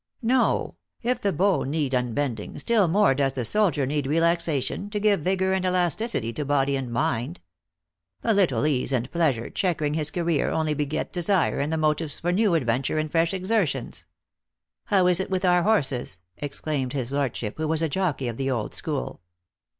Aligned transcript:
No; 0.23 0.77
if 1.03 1.21
the 1.21 1.31
bow 1.31 1.61
need 1.61 1.93
unbending, 1.93 2.57
still 2.57 2.87
more 2.87 3.13
does 3.13 3.33
the 3.33 3.45
soldier 3.45 3.85
need 3.85 4.07
relaxation, 4.07 4.89
to 4.89 4.99
give 4.99 5.19
vigor 5.21 5.53
and 5.53 5.63
elasticity 5.63 6.33
to 6.33 6.43
body 6.43 6.75
and 6.75 6.91
mind. 6.91 7.39
A 8.23 8.33
little 8.33 8.65
ease 8.65 8.91
and 8.91 9.11
plea 9.11 9.33
sure 9.33 9.51
chequering 9.51 9.93
his 9.93 10.09
career 10.09 10.49
only 10.49 10.73
beget 10.73 11.13
desire 11.13 11.59
and 11.59 11.71
the 11.71 11.77
motives 11.77 12.19
for 12.19 12.31
new 12.31 12.55
adventure 12.55 12.97
and 12.97 13.11
fresh 13.11 13.31
exertions. 13.31 14.07
How 14.85 15.05
is 15.05 15.19
it 15.19 15.29
with 15.29 15.45
our 15.45 15.61
horses," 15.61 16.17
exclaimed 16.35 16.93
his 16.93 17.11
lordship, 17.11 17.57
who 17.57 17.67
was 17.67 17.83
a 17.83 17.87
jockey 17.87 18.27
of 18.27 18.37
the 18.37 18.49
old 18.49 18.73
school. 18.73 19.21